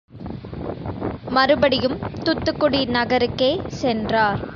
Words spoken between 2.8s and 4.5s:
நகருக்கே சென்றார்.